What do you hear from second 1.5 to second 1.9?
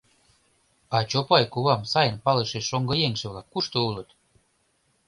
кувам